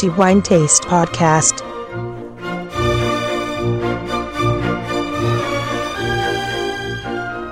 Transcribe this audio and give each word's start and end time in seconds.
the 0.00 0.08
Wine 0.08 0.40
Taste 0.40 0.84
Podcast. 0.84 1.60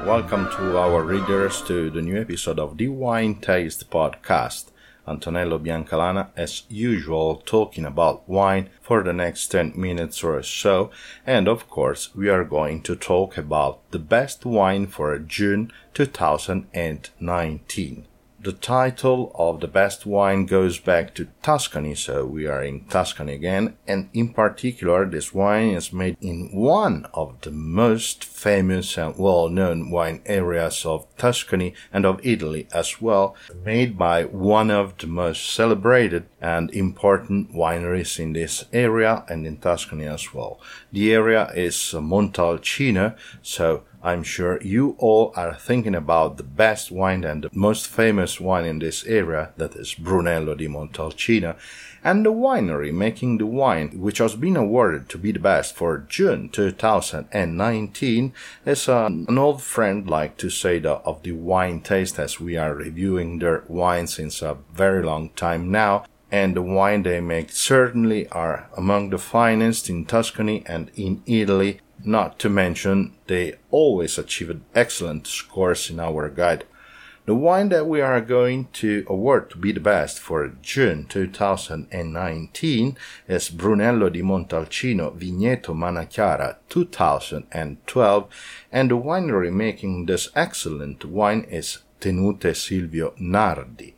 Welcome 0.06 0.48
to 0.56 0.78
our 0.78 1.02
readers 1.02 1.60
to 1.66 1.90
the 1.90 2.00
new 2.00 2.18
episode 2.18 2.58
of 2.58 2.78
the 2.78 2.88
Wine 2.88 3.34
Taste 3.34 3.90
Podcast. 3.90 4.70
Antonello 5.06 5.58
Biancalana, 5.58 6.28
as 6.36 6.62
usual, 6.70 7.42
talking 7.44 7.84
about 7.84 8.26
wine 8.26 8.70
for 8.80 9.02
the 9.02 9.12
next 9.12 9.48
10 9.48 9.74
minutes 9.76 10.24
or 10.24 10.42
so. 10.42 10.90
And 11.26 11.48
of 11.48 11.68
course, 11.68 12.16
we 12.16 12.30
are 12.30 12.44
going 12.44 12.80
to 12.84 12.96
talk 12.96 13.36
about 13.36 13.80
the 13.90 13.98
best 13.98 14.46
wine 14.46 14.86
for 14.86 15.18
June 15.18 15.70
2019 15.92 18.06
the 18.40 18.52
title 18.52 19.32
of 19.34 19.60
the 19.60 19.66
best 19.66 20.06
wine 20.06 20.46
goes 20.46 20.78
back 20.78 21.12
to 21.14 21.26
Tuscany, 21.42 21.96
so 21.96 22.24
we 22.24 22.46
are 22.46 22.62
in 22.62 22.84
Tuscany 22.84 23.34
again, 23.34 23.76
and 23.86 24.08
in 24.12 24.32
particular, 24.32 25.04
this 25.04 25.34
wine 25.34 25.70
is 25.70 25.92
made 25.92 26.16
in 26.20 26.50
one 26.52 27.06
of 27.12 27.40
the 27.40 27.50
most 27.50 28.24
famous 28.24 28.96
and 28.96 29.18
well 29.18 29.48
known 29.48 29.90
wine 29.90 30.22
areas 30.24 30.86
of 30.86 31.06
Tuscany 31.16 31.74
and 31.92 32.06
of 32.06 32.24
Italy 32.24 32.68
as 32.72 33.00
well, 33.00 33.34
made 33.64 33.98
by 33.98 34.24
one 34.24 34.70
of 34.70 34.96
the 34.98 35.08
most 35.08 35.50
celebrated 35.50 36.26
and 36.40 36.70
important 36.70 37.52
wineries 37.52 38.20
in 38.20 38.34
this 38.34 38.64
area 38.72 39.24
and 39.28 39.48
in 39.48 39.56
Tuscany 39.56 40.04
as 40.04 40.32
well. 40.32 40.60
The 40.92 41.12
area 41.12 41.50
is 41.56 41.74
Montalcino, 41.74 43.16
so 43.42 43.82
I'm 44.02 44.22
sure 44.22 44.62
you 44.62 44.94
all 44.98 45.32
are 45.34 45.54
thinking 45.54 45.94
about 45.96 46.36
the 46.36 46.44
best 46.44 46.92
wine 46.92 47.24
and 47.24 47.42
the 47.42 47.50
most 47.52 47.88
famous 47.88 48.40
wine 48.40 48.64
in 48.64 48.78
this 48.78 49.04
area, 49.04 49.50
that 49.56 49.74
is 49.74 49.94
Brunello 49.94 50.54
di 50.54 50.68
Montalcino, 50.68 51.56
and 52.04 52.24
the 52.24 52.32
winery 52.32 52.94
making 52.94 53.38
the 53.38 53.46
wine, 53.46 53.90
which 53.98 54.18
has 54.18 54.36
been 54.36 54.56
awarded 54.56 55.08
to 55.08 55.18
be 55.18 55.32
the 55.32 55.40
best 55.40 55.74
for 55.74 56.06
June 56.08 56.48
2019, 56.48 58.32
is 58.64 58.88
an, 58.88 59.26
old 59.36 59.62
friend 59.62 60.08
like 60.08 60.36
to 60.36 60.48
say 60.48 60.78
that 60.78 61.02
of 61.04 61.22
the 61.24 61.32
wine 61.32 61.80
taste 61.80 62.20
as 62.20 62.38
we 62.38 62.56
are 62.56 62.74
reviewing 62.74 63.40
their 63.40 63.64
wine 63.66 64.06
since 64.06 64.42
a 64.42 64.58
very 64.72 65.02
long 65.02 65.30
time 65.30 65.72
now 65.72 66.04
and 66.30 66.54
the 66.54 66.62
wine 66.62 67.02
they 67.02 67.20
make 67.20 67.50
certainly 67.50 68.28
are 68.28 68.68
among 68.76 69.10
the 69.10 69.18
finest 69.18 69.88
in 69.88 70.04
Tuscany 70.04 70.62
and 70.66 70.90
in 70.94 71.22
Italy 71.26 71.80
not 72.04 72.38
to 72.38 72.48
mention, 72.48 73.14
they 73.26 73.54
always 73.70 74.18
achieved 74.18 74.60
excellent 74.74 75.26
scores 75.26 75.90
in 75.90 75.98
our 75.98 76.28
guide. 76.28 76.64
The 77.26 77.34
wine 77.34 77.68
that 77.68 77.86
we 77.86 78.00
are 78.00 78.22
going 78.22 78.68
to 78.74 79.04
award 79.06 79.50
to 79.50 79.58
be 79.58 79.72
the 79.72 79.80
best 79.80 80.18
for 80.18 80.48
June 80.62 81.04
2019 81.06 82.96
is 83.28 83.50
Brunello 83.50 84.08
di 84.08 84.22
Montalcino 84.22 85.14
Vigneto 85.14 85.74
Manachiara 85.74 86.56
2012, 86.70 88.28
and 88.72 88.90
the 88.90 88.96
winery 88.96 89.52
making 89.52 90.06
this 90.06 90.30
excellent 90.34 91.04
wine 91.04 91.44
is 91.50 91.78
Tenute 92.00 92.56
Silvio 92.56 93.12
Nardi. 93.18 93.97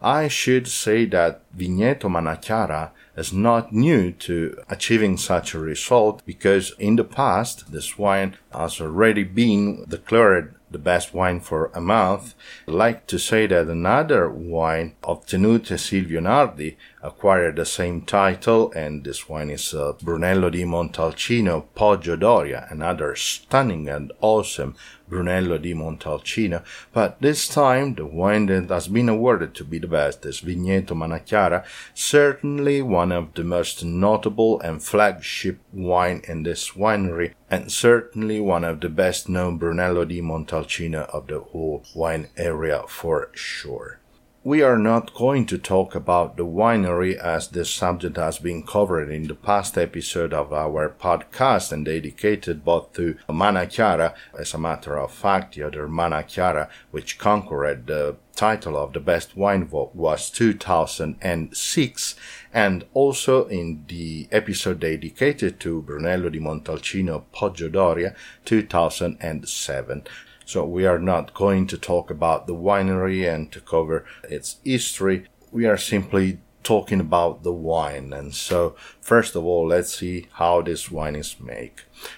I 0.00 0.28
should 0.28 0.68
say 0.68 1.06
that 1.06 1.42
Vigneto 1.56 2.08
Manachiara 2.08 2.90
is 3.16 3.32
not 3.32 3.72
new 3.72 4.12
to 4.12 4.62
achieving 4.68 5.16
such 5.16 5.54
a 5.54 5.58
result 5.58 6.22
because 6.26 6.74
in 6.78 6.96
the 6.96 7.04
past 7.04 7.72
this 7.72 7.98
wine 7.98 8.36
has 8.52 8.80
already 8.80 9.24
been 9.24 9.84
declared 9.88 10.54
the 10.70 10.78
best 10.78 11.14
wine 11.14 11.40
for 11.40 11.70
a 11.74 11.80
month. 11.80 12.34
I'd 12.68 12.74
like 12.74 13.06
to 13.06 13.18
say 13.18 13.46
that 13.46 13.68
another 13.68 14.28
wine 14.28 14.94
of 15.02 15.24
Tenute 15.24 15.78
Silvio 15.78 16.20
Nardi 16.20 16.76
acquired 17.06 17.56
the 17.56 17.64
same 17.64 18.02
title, 18.02 18.72
and 18.72 19.04
this 19.04 19.28
wine 19.28 19.50
is 19.50 19.72
uh, 19.72 19.92
Brunello 20.02 20.50
di 20.50 20.64
Montalcino 20.64 21.64
Poggio 21.74 22.18
Doria, 22.18 22.66
another 22.70 23.14
stunning 23.14 23.88
and 23.88 24.12
awesome 24.20 24.74
Brunello 25.08 25.56
di 25.56 25.72
Montalcino. 25.72 26.64
But 26.92 27.20
this 27.20 27.46
time, 27.46 27.94
the 27.94 28.04
wine 28.04 28.46
that 28.46 28.68
has 28.70 28.88
been 28.88 29.08
awarded 29.08 29.54
to 29.54 29.64
be 29.64 29.78
the 29.78 29.86
best 29.86 30.26
is 30.26 30.40
Vigneto 30.40 30.94
Manachiara, 30.94 31.64
certainly 31.94 32.82
one 32.82 33.12
of 33.12 33.34
the 33.34 33.44
most 33.44 33.84
notable 33.84 34.60
and 34.60 34.82
flagship 34.82 35.60
wine 35.72 36.22
in 36.26 36.42
this 36.42 36.72
winery, 36.72 37.34
and 37.48 37.70
certainly 37.70 38.40
one 38.40 38.64
of 38.64 38.80
the 38.80 38.88
best 38.88 39.28
known 39.28 39.58
Brunello 39.58 40.04
di 40.04 40.20
Montalcino 40.20 41.08
of 41.10 41.28
the 41.28 41.38
whole 41.38 41.84
wine 41.94 42.28
area 42.36 42.82
for 42.88 43.30
sure. 43.32 44.00
We 44.46 44.62
are 44.62 44.78
not 44.78 45.12
going 45.12 45.46
to 45.46 45.58
talk 45.58 45.96
about 45.96 46.36
the 46.36 46.46
winery 46.46 47.16
as 47.16 47.48
this 47.48 47.68
subject 47.68 48.16
has 48.16 48.38
been 48.38 48.62
covered 48.62 49.10
in 49.10 49.26
the 49.26 49.34
past 49.34 49.76
episode 49.76 50.32
of 50.32 50.52
our 50.52 50.88
podcast 50.88 51.72
and 51.72 51.84
dedicated 51.84 52.64
both 52.64 52.92
to 52.92 53.16
Manachiara. 53.28 54.14
As 54.38 54.54
a 54.54 54.58
matter 54.58 54.96
of 55.00 55.10
fact, 55.10 55.56
the 55.56 55.64
other 55.64 55.88
Manachiara, 55.88 56.68
which 56.92 57.18
conquered 57.18 57.88
the 57.88 58.18
title 58.36 58.76
of 58.76 58.92
the 58.92 59.00
best 59.00 59.36
wine 59.36 59.68
was 59.68 60.30
2006 60.30 62.14
and 62.54 62.84
also 62.94 63.46
in 63.46 63.84
the 63.88 64.28
episode 64.30 64.78
dedicated 64.78 65.58
to 65.58 65.82
Brunello 65.82 66.28
di 66.28 66.38
Montalcino 66.38 67.24
Poggio 67.32 67.68
Doria 67.68 68.14
2007. 68.44 70.04
So 70.46 70.64
we 70.64 70.86
are 70.86 71.00
not 71.00 71.34
going 71.34 71.66
to 71.66 71.76
talk 71.76 72.08
about 72.08 72.46
the 72.46 72.54
winery 72.54 73.28
and 73.28 73.50
to 73.50 73.60
cover 73.60 74.04
its 74.22 74.60
history. 74.64 75.26
We 75.50 75.66
are 75.66 75.76
simply 75.76 76.38
talking 76.66 76.98
about 76.98 77.44
the 77.44 77.52
wine. 77.52 78.12
And 78.12 78.34
so, 78.34 78.74
first 79.00 79.36
of 79.36 79.44
all, 79.44 79.68
let's 79.68 79.96
see 79.96 80.26
how 80.32 80.62
this 80.62 80.90
wine 80.90 81.14
is 81.14 81.36
made. 81.38 81.74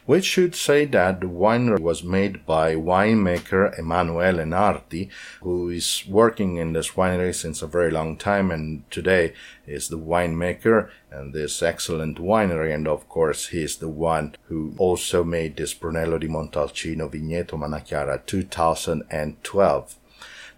We 0.07 0.23
should 0.23 0.55
say 0.55 0.87
that 0.87 1.21
the 1.21 1.27
winery 1.27 1.79
was 1.79 2.03
made 2.03 2.47
by 2.47 2.75
winemaker 2.75 3.79
Emanuele 3.79 4.47
Nardi, 4.47 5.11
who 5.43 5.69
is 5.69 6.03
working 6.09 6.57
in 6.57 6.73
this 6.73 6.93
winery 6.93 7.35
since 7.35 7.61
a 7.61 7.67
very 7.67 7.91
long 7.91 8.17
time 8.17 8.51
and 8.51 8.91
today 8.91 9.35
is 9.67 9.89
the 9.89 9.99
winemaker 9.99 10.89
and 11.11 11.35
this 11.35 11.63
excellent 11.63 12.17
winery. 12.17 12.75
And 12.75 12.89
of 12.89 13.07
course, 13.07 13.49
he 13.49 13.63
is 13.63 13.77
the 13.77 13.91
one 13.91 14.35
who 14.45 14.73
also 14.79 15.25
made 15.25 15.59
this 15.59 15.75
Brunello 15.75 16.17
di 16.17 16.27
Montalcino 16.27 17.11
Vigneto 17.11 17.59
Manachiara 17.59 18.25
2012. 18.25 19.98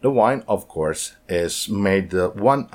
The 0.02 0.10
wine, 0.10 0.44
of 0.48 0.66
course, 0.66 1.16
is 1.28 1.68
made 1.68 2.10
100% 2.10 2.70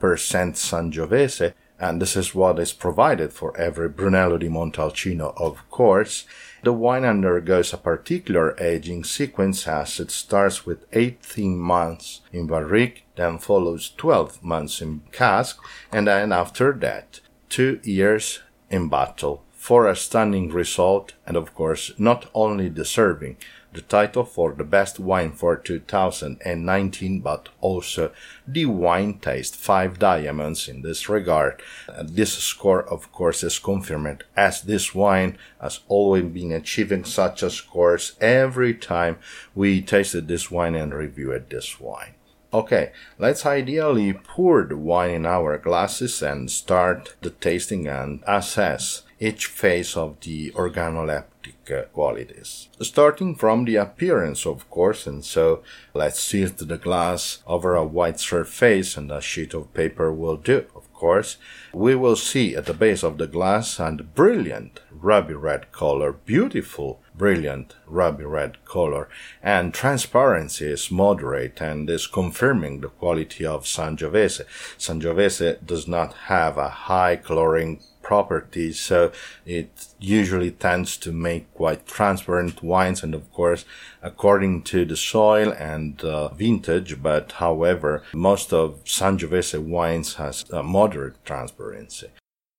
Sangiovese, 0.00 1.52
and 1.78 2.00
this 2.00 2.16
is 2.16 2.34
what 2.34 2.58
is 2.58 2.72
provided 2.72 3.32
for 3.34 3.54
every 3.56 3.88
Brunello 3.90 4.38
di 4.38 4.48
Montalcino, 4.48 5.34
of 5.36 5.68
course. 5.70 6.24
The 6.62 6.72
wine 6.72 7.04
undergoes 7.04 7.72
a 7.74 7.78
particular 7.78 8.56
aging 8.58 9.04
sequence 9.04 9.68
as 9.68 10.00
it 10.00 10.10
starts 10.10 10.64
with 10.64 10.86
18 10.92 11.58
months 11.58 12.22
in 12.32 12.46
barrique, 12.46 13.04
then 13.16 13.38
follows 13.38 13.92
12 13.96 14.42
months 14.42 14.80
in 14.80 15.02
cask, 15.12 15.58
and 15.92 16.06
then 16.06 16.32
after 16.32 16.72
that, 16.72 17.20
two 17.50 17.80
years 17.82 18.40
in 18.70 18.88
bottle 18.88 19.42
for 19.60 19.86
a 19.86 19.94
stunning 19.94 20.48
result 20.48 21.12
and 21.26 21.36
of 21.36 21.54
course 21.54 21.92
not 21.98 22.24
only 22.34 22.70
deserving 22.70 23.36
the 23.74 23.82
title 23.82 24.24
for 24.24 24.54
the 24.54 24.64
best 24.64 24.98
wine 24.98 25.30
for 25.30 25.54
2019, 25.54 27.20
but 27.20 27.50
also 27.60 28.10
the 28.48 28.64
wine 28.64 29.18
taste 29.18 29.54
five 29.54 29.98
diamonds 29.98 30.66
in 30.66 30.80
this 30.80 31.10
regard. 31.10 31.60
this 32.02 32.32
score, 32.32 32.82
of 32.88 33.12
course, 33.12 33.44
is 33.44 33.58
confirmed 33.58 34.24
as 34.34 34.62
this 34.62 34.94
wine 34.94 35.36
has 35.60 35.80
always 35.88 36.24
been 36.24 36.52
achieving 36.52 37.04
such 37.04 37.42
a 37.42 37.50
scores 37.50 38.16
every 38.18 38.74
time 38.74 39.18
we 39.54 39.82
tasted 39.82 40.26
this 40.26 40.50
wine 40.50 40.74
and 40.74 40.94
reviewed 40.94 41.50
this 41.50 41.78
wine. 41.78 42.14
Okay, 42.52 42.90
let's 43.16 43.46
ideally 43.46 44.12
pour 44.12 44.64
the 44.64 44.76
wine 44.76 45.10
in 45.10 45.26
our 45.26 45.56
glasses 45.56 46.20
and 46.20 46.50
start 46.50 47.14
the 47.22 47.30
tasting 47.30 47.86
and 47.86 48.24
assess 48.26 49.02
each 49.20 49.46
phase 49.46 49.96
of 49.96 50.18
the 50.20 50.50
organoleptic 50.52 51.70
uh, 51.70 51.82
qualities. 51.92 52.68
Starting 52.80 53.36
from 53.36 53.66
the 53.66 53.76
appearance, 53.76 54.46
of 54.46 54.68
course, 54.68 55.06
and 55.06 55.24
so 55.24 55.62
let's 55.94 56.28
tilt 56.28 56.56
the 56.58 56.78
glass 56.78 57.38
over 57.46 57.76
a 57.76 57.84
white 57.84 58.18
surface 58.18 58.96
and 58.96 59.12
a 59.12 59.20
sheet 59.20 59.54
of 59.54 59.72
paper 59.72 60.12
will 60.12 60.36
do, 60.36 60.64
of 60.74 60.92
course. 60.92 61.36
We 61.72 61.94
will 61.94 62.16
see 62.16 62.56
at 62.56 62.66
the 62.66 62.74
base 62.74 63.04
of 63.04 63.18
the 63.18 63.28
glass 63.28 63.78
and 63.78 64.12
brilliant 64.14 64.80
ruby 65.00 65.34
red 65.34 65.72
color, 65.72 66.12
beautiful 66.12 67.00
brilliant 67.16 67.74
ruby 67.86 68.24
red 68.24 68.64
color, 68.64 69.08
and 69.42 69.74
transparency 69.74 70.66
is 70.66 70.90
moderate 70.90 71.60
and 71.60 71.88
is 71.90 72.06
confirming 72.06 72.80
the 72.80 72.88
quality 72.88 73.44
of 73.44 73.64
Sangiovese. 73.64 74.44
Sangiovese 74.78 75.64
does 75.64 75.86
not 75.86 76.14
have 76.28 76.56
a 76.56 76.68
high 76.68 77.16
coloring 77.16 77.80
properties, 78.02 78.80
so 78.80 79.12
it 79.44 79.86
usually 79.98 80.50
tends 80.50 80.96
to 80.96 81.12
make 81.12 81.52
quite 81.54 81.86
transparent 81.86 82.62
wines, 82.62 83.02
and 83.02 83.14
of 83.14 83.30
course, 83.32 83.64
according 84.02 84.62
to 84.62 84.84
the 84.84 84.96
soil 84.96 85.52
and 85.52 86.02
uh, 86.02 86.28
vintage. 86.28 87.02
But 87.02 87.32
however, 87.32 88.02
most 88.14 88.52
of 88.52 88.82
Sangiovese 88.84 89.62
wines 89.62 90.14
has 90.14 90.44
a 90.50 90.62
moderate 90.62 91.22
transparency. 91.24 92.08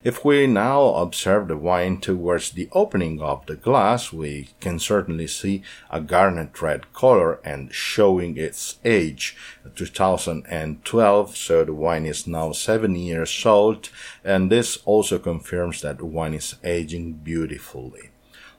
If 0.04 0.26
we 0.26 0.48
now 0.48 0.96
observe 0.96 1.48
the 1.48 1.56
wine 1.56 2.02
towards 2.02 2.50
the 2.50 2.70
opening 2.72 3.22
of 3.22 3.46
the 3.46 3.56
glass, 3.56 4.12
we 4.12 4.50
can 4.60 4.80
certainly 4.80 5.28
see 5.28 5.62
a 5.92 6.02
garnet 6.02 6.60
red 6.60 6.92
color 6.92 7.40
and 7.46 7.72
showing 7.72 8.36
its 8.36 8.80
age, 8.84 9.38
2012, 9.76 11.38
so 11.38 11.64
the 11.64 11.74
wine 11.74 12.08
is 12.08 12.26
now 12.26 12.52
seven 12.52 12.96
years 12.96 13.46
old, 13.46 13.90
and 14.24 14.52
this 14.52 14.80
also 14.86 15.20
confirms 15.20 15.82
that 15.82 16.00
the 16.00 16.06
wine 16.06 16.34
is 16.34 16.56
aging 16.64 17.14
beautifully. 17.24 18.10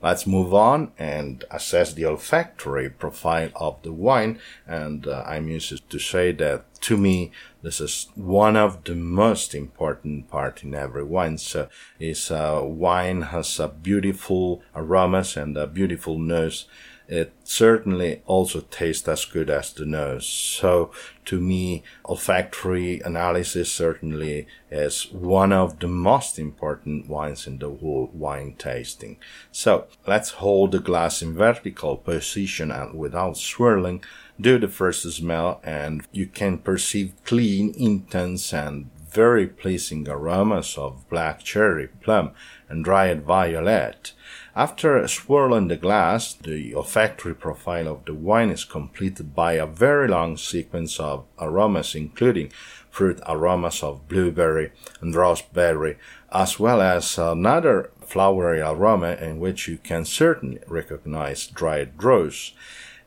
Let's 0.02 0.26
move 0.26 0.52
on 0.52 0.90
and 0.98 1.44
assess 1.52 1.92
the 1.92 2.06
olfactory 2.06 2.90
profile 2.90 3.50
of 3.54 3.80
the 3.82 3.92
wine. 3.92 4.40
And 4.66 5.06
uh, 5.06 5.22
I'm 5.24 5.46
used 5.46 5.88
to 5.88 5.98
say 6.00 6.32
that 6.32 6.64
to 6.82 6.96
me, 6.96 7.30
this 7.62 7.80
is 7.80 8.08
one 8.16 8.56
of 8.56 8.82
the 8.82 8.96
most 8.96 9.54
important 9.54 10.28
part 10.28 10.64
in 10.64 10.74
every 10.74 11.04
wine. 11.04 11.38
So 11.38 11.68
is 12.00 12.32
uh, 12.32 12.62
wine 12.64 13.22
has 13.22 13.60
a 13.60 13.68
beautiful 13.68 14.62
aromas 14.74 15.36
and 15.36 15.56
a 15.56 15.68
beautiful 15.68 16.18
nose 16.18 16.66
it 17.08 17.32
certainly 17.44 18.22
also 18.26 18.60
tastes 18.60 19.08
as 19.08 19.24
good 19.24 19.50
as 19.50 19.72
the 19.72 19.84
nose. 19.84 20.26
So 20.26 20.90
to 21.26 21.40
me, 21.40 21.82
olfactory 22.06 23.00
analysis 23.00 23.70
certainly 23.70 24.46
is 24.70 25.10
one 25.12 25.52
of 25.52 25.78
the 25.80 25.88
most 25.88 26.38
important 26.38 27.08
wines 27.08 27.46
in 27.46 27.58
the 27.58 27.70
whole 27.70 28.10
wine 28.12 28.54
tasting. 28.58 29.18
So 29.50 29.86
let's 30.06 30.30
hold 30.30 30.72
the 30.72 30.80
glass 30.80 31.22
in 31.22 31.34
vertical 31.34 31.96
position 31.96 32.70
and 32.70 32.98
without 32.98 33.36
swirling, 33.36 34.02
do 34.40 34.58
the 34.58 34.68
first 34.68 35.02
smell 35.02 35.60
and 35.62 36.06
you 36.12 36.26
can 36.26 36.58
perceive 36.58 37.12
clean, 37.24 37.74
intense 37.76 38.52
and 38.52 38.90
very 39.12 39.46
pleasing 39.46 40.08
aromas 40.08 40.76
of 40.78 41.08
black 41.08 41.42
cherry, 41.42 41.88
plum, 41.88 42.32
and 42.68 42.84
dried 42.84 43.22
violet. 43.22 44.12
After 44.56 45.06
swirling 45.08 45.68
the 45.68 45.76
glass, 45.76 46.34
the 46.34 46.74
olfactory 46.74 47.34
profile 47.34 47.88
of 47.88 48.04
the 48.04 48.14
wine 48.14 48.50
is 48.50 48.64
completed 48.64 49.34
by 49.34 49.54
a 49.54 49.66
very 49.66 50.08
long 50.08 50.36
sequence 50.36 50.98
of 51.00 51.24
aromas, 51.38 51.94
including 51.94 52.52
fruit 52.90 53.20
aromas 53.26 53.82
of 53.82 54.08
blueberry 54.08 54.72
and 55.00 55.14
raspberry, 55.14 55.96
as 56.30 56.58
well 56.58 56.82
as 56.82 57.18
another 57.18 57.90
flowery 58.00 58.60
aroma 58.60 59.12
in 59.12 59.40
which 59.40 59.68
you 59.68 59.78
can 59.78 60.04
certainly 60.04 60.60
recognize 60.66 61.46
dried 61.46 62.02
rose 62.02 62.52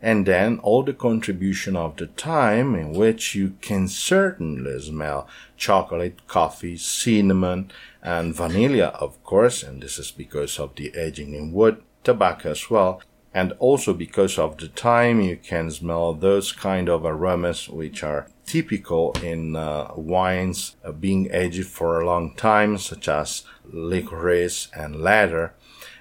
and 0.06 0.28
then 0.28 0.60
all 0.60 0.84
the 0.84 0.94
contribution 0.94 1.75
of 1.75 1.96
the 1.96 2.06
time 2.06 2.75
in 2.75 2.94
which 2.94 3.34
you 3.34 3.56
can 3.60 3.88
certainly 3.88 4.80
smell 4.80 5.28
chocolate, 5.57 6.28
coffee, 6.28 6.78
cinnamon, 6.78 7.72
and 8.04 8.36
vanilla, 8.36 8.90
of 9.00 9.22
course, 9.24 9.63
and 9.63 9.81
this 9.81 9.98
is 9.98 10.12
because 10.12 10.60
of 10.60 10.75
the 10.75 10.96
aging 10.96 11.34
in 11.34 11.52
wood, 11.52 11.81
tobacco 12.04 12.52
as 12.52 12.69
well, 12.69 13.02
and 13.34 13.54
also 13.54 13.96
because 13.96 14.38
of 14.38 14.60
the 14.60 14.68
time 14.68 15.22
you 15.22 15.38
can 15.38 15.72
smell 15.72 16.13
those 16.13 16.51
kind 16.51 16.88
of 16.88 17.04
aromas 17.04 17.68
which 17.68 18.04
are 18.04 18.28
typical 18.46 19.12
in 19.24 19.56
uh, 19.56 19.92
wines 19.96 20.75
uh, 20.86 20.92
being 20.92 21.30
aged 21.31 21.66
for 21.66 22.00
a 22.00 22.06
long 22.06 22.36
time, 22.36 22.78
such 22.78 23.08
as 23.08 23.42
licorice 23.74 24.68
and 24.75 24.98
leather 24.98 25.56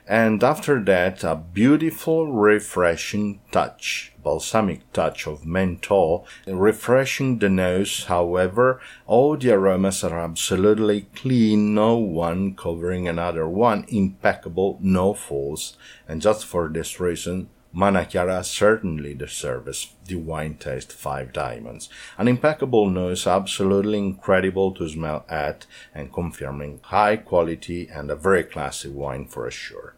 and 0.06 0.45
after 0.45 0.83
that 0.85 1.25
a 1.25 1.35
beautiful 1.35 2.27
refreshing 2.31 3.41
touch 3.51 4.12
balsamic 4.25 4.91
touch 4.93 5.27
of 5.27 5.47
menthol 5.47 6.27
refreshing 6.47 7.39
the 7.39 7.49
nose. 7.49 8.05
However 8.05 8.81
all 9.06 9.37
the 9.37 9.53
aromas 9.53 10.03
are 10.03 10.19
absolutely 10.19 11.03
clean 11.15 11.75
no 11.75 11.97
one 11.97 12.56
covering 12.56 13.06
another 13.06 13.47
one 13.47 13.85
impeccable 13.89 14.79
no 14.81 15.15
faults. 15.15 15.77
And 16.09 16.21
just 16.21 16.45
for 16.45 16.69
this 16.69 16.99
reason 16.99 17.50
Manachiara 17.75 18.44
certainly 18.44 19.15
deserves 19.15 19.94
the 20.06 20.15
wine 20.15 20.55
taste 20.55 20.93
five 20.93 21.32
diamonds. 21.32 21.88
An 22.17 22.29
impeccable 22.29 22.88
nose, 22.88 23.26
absolutely 23.26 23.99
incredible 23.99 24.73
to 24.73 24.88
smell 24.88 25.25
at, 25.29 25.67
and 25.93 26.12
confirming 26.12 26.81
high 26.85 27.17
quality 27.17 27.88
and 27.88 28.11
a 28.11 28.17
very 28.17 28.44
classy 28.44 28.88
wine 28.88 29.26
for 29.26 29.50
sure. 29.50 29.94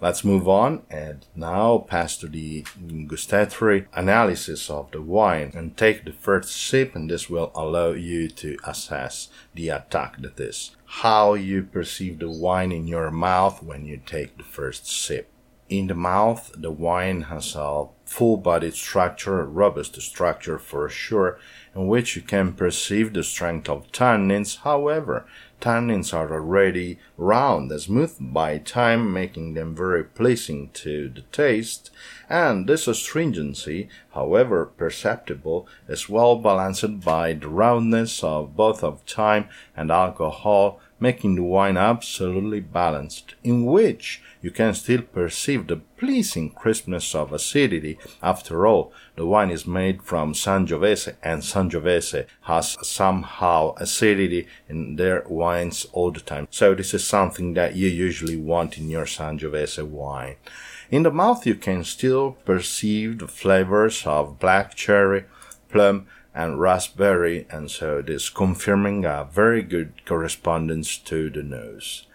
Let's 0.00 0.24
move 0.24 0.48
on 0.48 0.82
and 0.90 1.24
now 1.36 1.78
pass 1.78 2.16
to 2.16 2.26
the 2.26 2.64
gustatory 3.06 3.86
analysis 3.94 4.68
of 4.68 4.90
the 4.90 5.00
wine 5.00 5.52
and 5.54 5.76
take 5.76 6.04
the 6.04 6.12
first 6.12 6.50
sip 6.50 6.96
and 6.96 7.08
this 7.08 7.30
will 7.30 7.52
allow 7.54 7.92
you 7.92 8.28
to 8.28 8.56
assess 8.64 9.28
the 9.54 9.68
attack 9.68 10.20
that 10.22 10.40
is 10.40 10.74
how 10.86 11.34
you 11.34 11.62
perceive 11.62 12.18
the 12.18 12.28
wine 12.28 12.72
in 12.72 12.88
your 12.88 13.12
mouth 13.12 13.62
when 13.62 13.86
you 13.86 14.00
take 14.04 14.36
the 14.36 14.42
first 14.42 14.90
sip. 14.90 15.28
In 15.72 15.86
the 15.86 15.94
mouth, 15.94 16.52
the 16.54 16.70
wine 16.70 17.22
has 17.32 17.56
a 17.56 17.86
full 18.04 18.36
bodied 18.36 18.74
structure, 18.74 19.42
robust 19.46 19.98
structure 20.02 20.58
for 20.58 20.86
sure, 20.90 21.38
in 21.74 21.86
which 21.86 22.14
you 22.14 22.20
can 22.20 22.52
perceive 22.52 23.14
the 23.14 23.24
strength 23.24 23.70
of 23.70 23.90
tannins. 23.90 24.58
However, 24.64 25.24
tannins 25.62 26.12
are 26.12 26.30
already 26.30 26.98
round 27.16 27.72
and 27.72 27.80
smooth 27.80 28.14
by 28.20 28.58
time, 28.58 29.14
making 29.14 29.54
them 29.54 29.74
very 29.74 30.04
pleasing 30.04 30.68
to 30.74 31.08
the 31.08 31.22
taste, 31.32 31.90
and 32.28 32.66
this 32.66 32.86
astringency, 32.86 33.88
however 34.12 34.66
perceptible, 34.66 35.66
is 35.88 36.06
well 36.06 36.36
balanced 36.36 37.00
by 37.00 37.32
the 37.32 37.48
roundness 37.48 38.22
of 38.22 38.54
both 38.54 38.84
of 38.84 39.06
time 39.06 39.48
and 39.74 39.90
alcohol, 39.90 40.80
making 41.02 41.34
the 41.34 41.42
wine 41.42 41.76
absolutely 41.76 42.60
balanced, 42.60 43.34
in 43.42 43.66
which 43.66 44.22
you 44.40 44.52
can 44.52 44.72
still 44.72 45.02
perceive 45.02 45.66
the 45.66 45.76
pleasing 45.76 46.48
crispness 46.48 47.12
of 47.12 47.32
acidity. 47.32 47.98
After 48.22 48.66
all, 48.68 48.92
the 49.16 49.26
wine 49.26 49.50
is 49.50 49.66
made 49.66 50.04
from 50.04 50.32
Sangiovese, 50.32 51.16
and 51.20 51.42
Sangiovese 51.42 52.26
has 52.42 52.78
somehow 52.86 53.74
acidity 53.78 54.46
in 54.68 54.94
their 54.94 55.24
wines 55.28 55.86
all 55.92 56.12
the 56.12 56.20
time. 56.20 56.46
So 56.50 56.72
this 56.74 56.94
is 56.94 57.04
something 57.04 57.54
that 57.54 57.74
you 57.74 57.88
usually 57.88 58.36
want 58.36 58.78
in 58.78 58.88
your 58.88 59.06
Sangiovese 59.06 59.84
wine. 59.84 60.36
In 60.88 61.02
the 61.02 61.10
mouth, 61.10 61.44
you 61.46 61.56
can 61.56 61.82
still 61.82 62.32
perceive 62.44 63.18
the 63.18 63.26
flavors 63.26 64.06
of 64.06 64.38
black 64.38 64.76
cherry, 64.76 65.24
plum, 65.68 66.06
and 66.34 66.60
raspberry, 66.60 67.46
and 67.50 67.70
so 67.70 68.02
this 68.02 68.30
confirming 68.30 69.04
a 69.04 69.28
very 69.30 69.62
good 69.62 70.04
correspondence 70.06 70.96
to 70.98 71.28
the 71.30 71.42
nose. 71.42 72.06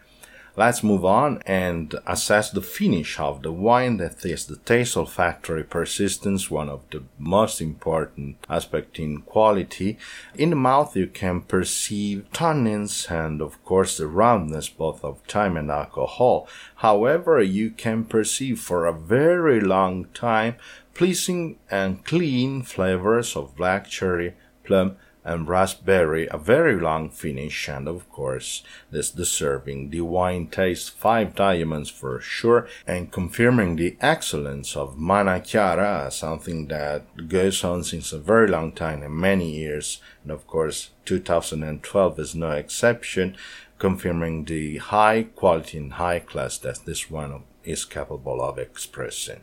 Let's 0.58 0.82
move 0.82 1.06
on 1.06 1.44
and 1.46 1.94
assess 2.08 2.50
the 2.50 2.64
finish 2.64 3.20
of 3.20 3.44
the 3.44 3.52
wine 3.52 3.98
that 3.98 4.26
is 4.26 4.48
the 4.48 4.56
taste 4.56 4.98
olfactory 4.98 5.64
persistence, 5.64 6.50
one 6.50 6.68
of 6.68 6.82
the 6.90 7.04
most 7.20 7.62
important 7.62 8.38
aspect 8.50 8.98
in 8.98 9.22
quality. 9.22 10.00
In 10.34 10.50
the 10.50 10.56
mouth 10.56 10.96
you 10.96 11.06
can 11.06 11.42
perceive 11.42 12.26
tannins 12.34 13.12
and 13.12 13.40
of 13.40 13.64
course 13.64 13.98
the 13.98 14.08
roundness 14.08 14.68
both 14.68 15.04
of 15.04 15.26
time 15.28 15.58
and 15.58 15.70
alcohol. 15.70 16.48
However, 16.78 17.40
you 17.40 17.70
can 17.70 18.04
perceive 18.04 18.60
for 18.60 18.88
a 18.88 19.00
very 19.00 19.62
long 19.62 20.06
time 20.16 20.56
pleasing 20.96 21.60
and 21.70 22.04
clean 22.04 22.64
flavors 22.64 23.36
of 23.36 23.56
black 23.56 23.88
cherry, 23.88 24.34
plum, 24.64 24.98
and 25.28 25.48
raspberry, 25.48 26.28
a 26.32 26.38
very 26.38 26.80
long 26.80 27.10
finish, 27.10 27.70
and 27.70 27.88
of 27.88 28.10
course, 28.10 28.64
this 28.90 29.12
deserving 29.12 29.58
serving. 29.68 29.90
The 29.90 30.02
wine 30.02 30.48
tastes 30.48 30.90
five 30.90 31.36
diamonds 31.36 31.90
for 31.90 32.20
sure, 32.20 32.68
and 32.86 33.12
confirming 33.12 33.76
the 33.76 33.96
excellence 34.02 34.76
of 34.76 34.98
Manachiara, 34.98 36.12
something 36.12 36.68
that 36.68 37.28
goes 37.28 37.64
on 37.64 37.84
since 37.84 38.12
a 38.12 38.20
very 38.20 38.48
long 38.48 38.72
time 38.72 39.04
and 39.04 39.16
many 39.16 39.50
years, 39.52 40.02
and 40.24 40.32
of 40.32 40.48
course, 40.48 40.92
2012 41.06 42.20
is 42.20 42.36
no 42.36 42.52
exception, 42.52 43.36
confirming 43.80 44.46
the 44.46 44.78
high 44.78 45.24
quality 45.36 45.78
and 45.78 45.94
high 45.94 46.20
class 46.20 46.58
that 46.58 46.86
this 46.86 47.12
one 47.12 47.44
is 47.64 47.86
capable 47.86 48.42
of 48.42 48.58
expressing. 48.58 49.42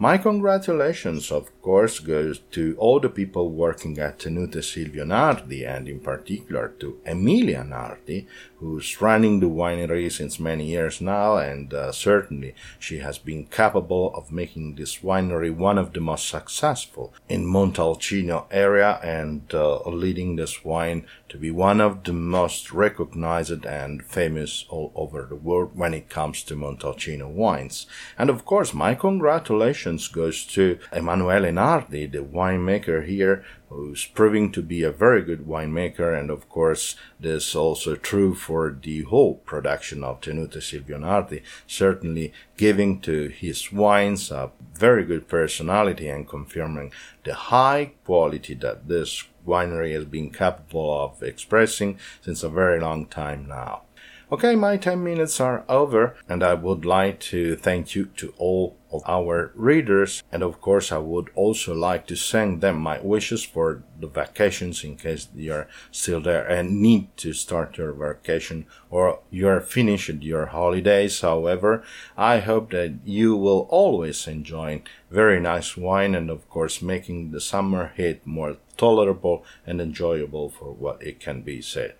My 0.00 0.16
congratulations, 0.16 1.32
of 1.32 1.50
course, 1.60 1.98
goes 1.98 2.38
to 2.52 2.76
all 2.78 3.00
the 3.00 3.08
people 3.08 3.50
working 3.50 3.98
at 3.98 4.20
Tenute 4.20 4.62
Silvio 4.62 5.04
Nardi 5.04 5.64
and 5.64 5.88
in 5.88 5.98
particular 5.98 6.68
to 6.78 7.00
Emilia 7.04 7.64
Nardi, 7.64 8.28
who's 8.58 9.00
running 9.00 9.40
the 9.40 9.48
winery 9.48 10.10
since 10.12 10.38
many 10.38 10.66
years 10.66 11.00
now 11.00 11.38
and 11.38 11.74
uh, 11.74 11.90
certainly 11.90 12.54
she 12.78 12.98
has 12.98 13.18
been 13.18 13.46
capable 13.46 14.14
of 14.14 14.30
making 14.30 14.76
this 14.76 14.98
winery 14.98 15.52
one 15.52 15.78
of 15.78 15.92
the 15.92 16.00
most 16.00 16.28
successful 16.28 17.12
in 17.28 17.44
Montalcino 17.44 18.46
area 18.52 19.00
and 19.02 19.52
uh, 19.52 19.80
leading 19.88 20.36
this 20.36 20.64
wine 20.64 21.06
to 21.28 21.38
be 21.38 21.50
one 21.50 21.80
of 21.80 22.04
the 22.04 22.12
most 22.12 22.72
recognized 22.72 23.66
and 23.66 24.04
famous 24.04 24.64
all 24.68 24.92
over 24.94 25.26
the 25.28 25.36
world 25.36 25.72
when 25.74 25.92
it 25.92 26.08
comes 26.08 26.44
to 26.44 26.54
Montalcino 26.54 27.28
wines. 27.28 27.86
And 28.16 28.30
of 28.30 28.44
course, 28.44 28.72
my 28.72 28.94
congratulations 28.94 29.87
goes 30.12 30.44
to 30.46 30.78
Emanuele 30.92 31.50
Nardi, 31.52 32.06
the 32.06 32.18
winemaker 32.18 33.06
here, 33.06 33.44
who's 33.68 34.04
proving 34.04 34.52
to 34.52 34.62
be 34.62 34.82
a 34.82 34.90
very 34.90 35.22
good 35.22 35.46
winemaker. 35.46 36.18
And 36.18 36.30
of 36.30 36.48
course, 36.48 36.96
this 37.18 37.54
also 37.54 37.96
true 37.96 38.34
for 38.34 38.76
the 38.82 39.02
whole 39.02 39.36
production 39.36 40.04
of 40.04 40.20
Tenute 40.20 40.62
Silvio 40.62 40.98
Nardi, 40.98 41.42
certainly 41.66 42.32
giving 42.56 43.00
to 43.00 43.28
his 43.28 43.72
wines 43.72 44.30
a 44.30 44.50
very 44.74 45.04
good 45.04 45.28
personality 45.28 46.08
and 46.08 46.28
confirming 46.28 46.92
the 47.24 47.34
high 47.34 47.92
quality 48.04 48.54
that 48.54 48.88
this 48.88 49.24
winery 49.46 49.94
has 49.94 50.04
been 50.04 50.30
capable 50.30 51.04
of 51.04 51.22
expressing 51.22 51.98
since 52.20 52.42
a 52.42 52.48
very 52.48 52.78
long 52.78 53.06
time 53.06 53.46
now. 53.48 53.82
Okay, 54.30 54.56
my 54.56 54.76
10 54.76 55.02
minutes 55.02 55.40
are 55.40 55.64
over, 55.70 56.14
and 56.28 56.42
I 56.42 56.52
would 56.52 56.84
like 56.84 57.18
to 57.32 57.56
thank 57.56 57.94
you 57.94 58.10
to 58.18 58.34
all 58.36 58.76
of 58.92 59.00
our 59.06 59.52
readers, 59.54 60.22
and 60.30 60.42
of 60.42 60.60
course, 60.60 60.92
I 60.92 60.98
would 60.98 61.30
also 61.34 61.74
like 61.74 62.06
to 62.08 62.14
send 62.16 62.60
them 62.60 62.78
my 62.78 63.00
wishes 63.00 63.42
for 63.42 63.84
the 63.98 64.06
vacations 64.06 64.84
in 64.84 64.96
case 64.96 65.24
they 65.24 65.48
are 65.48 65.66
still 65.90 66.20
there 66.20 66.46
and 66.46 66.82
need 66.82 67.16
to 67.18 67.32
start 67.32 67.78
your 67.78 67.92
vacation 67.92 68.66
or 68.90 69.20
you're 69.30 69.62
finished 69.62 70.22
your 70.22 70.46
holidays. 70.46 71.22
However, 71.22 71.82
I 72.14 72.40
hope 72.40 72.70
that 72.72 72.98
you 73.06 73.34
will 73.34 73.66
always 73.70 74.26
enjoy 74.26 74.82
very 75.10 75.40
nice 75.40 75.74
wine 75.74 76.14
and, 76.14 76.28
of 76.28 76.46
course, 76.50 76.82
making 76.82 77.30
the 77.30 77.40
summer 77.40 77.92
heat 77.96 78.26
more 78.26 78.58
tolerable 78.76 79.42
and 79.66 79.80
enjoyable 79.80 80.50
for 80.50 80.70
what 80.70 81.02
it 81.02 81.18
can 81.18 81.40
be 81.40 81.62
said 81.62 81.94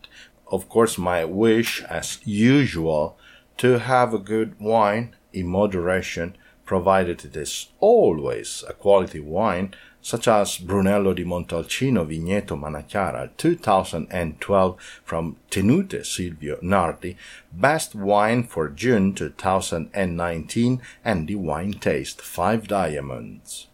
of 0.50 0.68
course, 0.68 0.98
my 0.98 1.24
wish, 1.24 1.82
as 1.84 2.18
usual, 2.24 3.16
to 3.58 3.78
have 3.78 4.14
a 4.14 4.18
good 4.18 4.58
wine 4.60 5.14
in 5.32 5.46
moderation, 5.46 6.36
provided 6.64 7.24
it 7.24 7.36
is 7.36 7.68
always 7.80 8.64
a 8.68 8.72
quality 8.72 9.20
wine, 9.20 9.74
such 10.00 10.28
as 10.28 10.58
Brunello 10.58 11.12
di 11.12 11.24
Montalcino 11.24 12.04
Vigneto 12.06 12.56
Manachiara 12.56 13.30
2012 13.36 14.76
from 15.04 15.36
Tenute 15.50 16.04
Silvio 16.04 16.58
Nardi, 16.62 17.16
Best 17.52 17.94
Wine 17.94 18.44
for 18.44 18.68
June 18.68 19.12
2019, 19.14 20.80
and 21.04 21.26
the 21.26 21.34
Wine 21.34 21.72
Taste 21.72 22.22
5 22.22 22.68
Diamonds. 22.68 23.66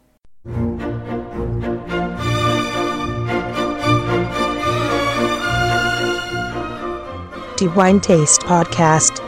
Wine 7.62 8.00
Taste 8.00 8.42
Podcast. 8.42 9.23